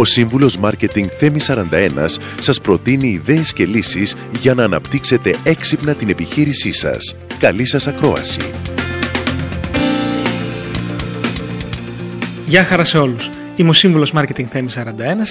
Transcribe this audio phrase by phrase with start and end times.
[0.00, 6.08] Ο σύμβουλος Μάρκετινγκ Θέμη 41 σας προτείνει ιδέες και λύσεις για να αναπτύξετε έξυπνα την
[6.08, 7.16] επιχείρησή σας.
[7.38, 8.40] Καλή σας ακρόαση.
[12.46, 13.30] Γεια χαρά σε όλους.
[13.58, 14.82] Είμαι ο σύμβουλος Marketing Θέμης 41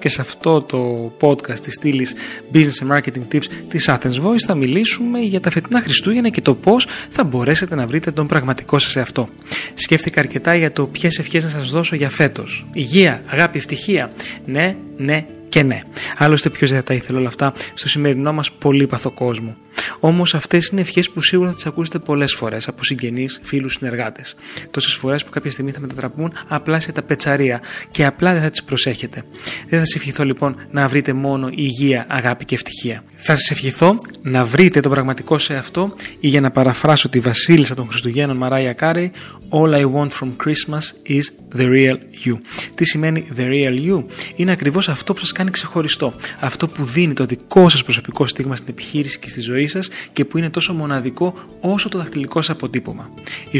[0.00, 2.14] και σε αυτό το podcast της στήλης
[2.52, 6.54] Business and Marketing Tips της Athens Voice θα μιλήσουμε για τα φετινά Χριστούγεννα και το
[6.54, 9.28] πώς θα μπορέσετε να βρείτε τον πραγματικό σας εαυτό.
[9.74, 12.66] Σκέφτηκα αρκετά για το ποιες ευχές να σας δώσω για φέτος.
[12.72, 14.12] Υγεία, αγάπη, ευτυχία.
[14.44, 15.82] Ναι, ναι και ναι.
[16.18, 19.56] Άλλωστε, ποιος δεν θα τα ήθελε όλα αυτά στο σημερινό μας πολύπαθο κόσμο.
[20.00, 24.36] Όμως αυτές είναι ευχές που σίγουρα θα τις ακούσετε πολλές φορές από συγγενείς, φίλους, συνεργάτες.
[24.70, 28.50] Τόσες φορές που κάποια στιγμή θα μετατραπούν απλά σε τα πετσαρία και απλά δεν θα
[28.50, 29.22] τις προσέχετε.
[29.68, 33.04] Δεν θα σας ευχηθώ λοιπόν να βρείτε μόνο υγεία, αγάπη και ευτυχία.
[33.16, 37.74] Θα σας ευχηθώ να βρείτε τον πραγματικό σε αυτό ή για να παραφράσω τη βασίλισσα
[37.74, 39.12] των Χριστουγέννων Μαράια Κάρεϊ,
[39.50, 41.24] All I want from Christmas is
[41.56, 42.40] the real you.
[42.74, 44.04] Τι σημαίνει the real you?
[44.36, 46.14] Είναι ακριβώς αυτό που σας κάνει ξεχωριστό.
[46.40, 50.24] Αυτό που δίνει το δικό σας προσωπικό στίγμα στην επιχείρηση και στη ζωή σας και
[50.24, 53.10] που είναι τόσο μοναδικό όσο το δαχτυλικό σας αποτύπωμα.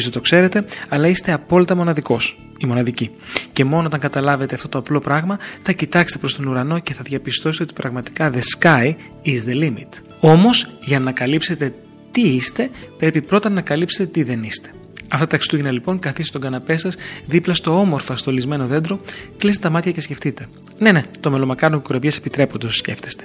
[0.01, 3.11] σω το ξέρετε, αλλά είστε απόλυτα μοναδικός ή μοναδική.
[3.53, 7.03] Και μόνο όταν καταλάβετε αυτό το απλό πράγμα, θα κοιτάξετε προς τον ουρανό και θα
[7.03, 9.89] διαπιστώσετε ότι πραγματικά the sky is the limit.
[10.21, 11.75] Όμως, για να καλύψετε
[12.11, 14.69] τι είστε, πρέπει πρώτα να καλύψετε τι δεν είστε.
[15.09, 16.97] Αυτά τα Χριστούγεννα λοιπόν, καθίστε στον καναπέ σας,
[17.27, 19.01] δίπλα στο όμορφα στολισμένο δέντρο,
[19.37, 20.49] κλείστε τα μάτια και σκεφτείτε.
[20.79, 23.25] Ναι, ναι, το μελομακάρονο και κουραμπιέ επιτρέπονται όσο σκέφτεστε.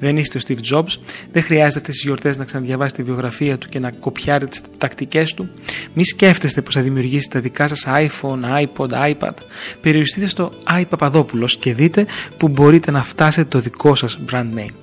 [0.00, 0.98] Δεν είστε ο Steve Jobs,
[1.32, 5.34] δεν χρειάζεται αυτέ τι γιορτές να ξαναδιαβάσετε τη βιογραφία του και να κοπιάρετε τις τακτικές
[5.34, 5.48] του.
[5.94, 9.34] Μη σκέφτεστε πώ θα δημιουργήσετε τα δικά σας iPhone, iPod, iPad.
[9.80, 12.06] Περιοριστείτε στο iPapadopoulos και δείτε
[12.36, 14.74] που μπορείτε να φτάσετε το δικό σας brand name.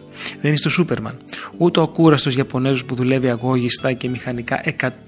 [0.42, 1.18] Δεν είστε ο Σούπερμαν.
[1.58, 4.62] Ούτε ο κούραστος Ιαπωνέζος που δουλεύει αγώγιστα και μηχανικά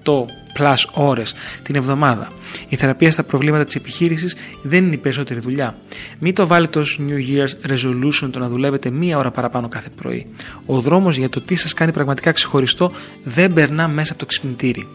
[0.04, 0.26] 100
[0.58, 1.34] plus ώρες
[1.64, 2.28] την εβδομάδα.
[2.70, 5.78] Η θεραπεία στα προβλήματα της επιχείρησης δεν είναι η περισσότερη δουλειά.
[6.20, 10.28] Μην το βάλετε ως New Year's resolution το να δουλεύετε μία ώρα παραπάνω κάθε πρωί.
[10.66, 12.92] Ο δρόμος για το τι σας κάνει πραγματικά ξεχωριστό
[13.24, 14.88] δεν περνά μέσα από το ξυπνητήρι.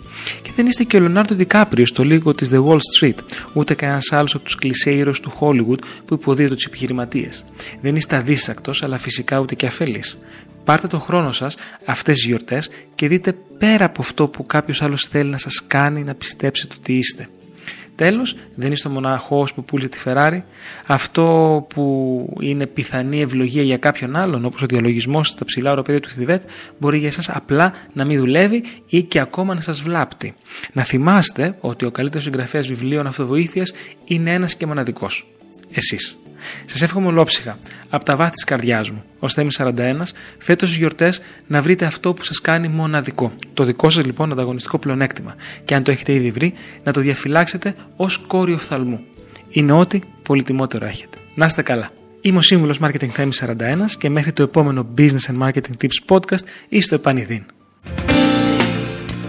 [0.42, 3.18] Και δεν είστε και ο Λεωνάρντο Ντικάπριο στο λίγο της The Wall Street,
[3.52, 7.44] ούτε κανένας άλλος από τους κλεισέ του Hollywood που υποδίδεται τους επιχειρηματίες.
[7.80, 10.02] Δεν είστε αδίστακτος, αλλά φυσικά ούτε και αφέλη.
[10.64, 15.02] Πάρτε τον χρόνο σας αυτές τις γιορτές και δείτε πέρα από αυτό που κάποιος άλλος
[15.02, 17.28] θέλει να σας κάνει να πιστέψετε ότι είστε.
[17.96, 20.42] Τέλος, δεν είστε ο μοναχός που πουλεί τη Ferrari.
[20.86, 26.08] Αυτό που είναι πιθανή ευλογία για κάποιον άλλον, όπως ο διαλογισμός στα ψηλά οροπέδια του
[26.08, 26.42] Θιβέτ,
[26.78, 30.34] μπορεί για εσάς απλά να μην δουλεύει ή και ακόμα να σας βλάπτει.
[30.72, 33.72] Να θυμάστε ότι ο καλύτερος συγγραφέας βιβλίων αυτοβοήθειας
[34.04, 35.26] είναι ένας και μοναδικός.
[35.70, 36.18] Εσείς.
[36.64, 37.58] Σας εύχομαι ολόψυχα,
[37.90, 42.14] από τα βάθη της καρδιάς μου, ω Θέμη 41, φέτος στι γιορτές να βρείτε αυτό
[42.14, 43.32] που σας κάνει μοναδικό.
[43.54, 45.34] Το δικό σας λοιπόν ανταγωνιστικό πλεονέκτημα.
[45.64, 49.00] Και αν το έχετε ήδη βρει, να το διαφυλάξετε ως κόριο οφθαλμού.
[49.48, 51.18] Είναι ό,τι πολυτιμότερο έχετε.
[51.34, 51.90] Να είστε καλά.
[52.20, 53.54] Είμαι ο σύμβουλος Marketing Θέμη 41
[53.98, 57.44] και μέχρι το επόμενο Business and Marketing Tips podcast είστε επανειδήν.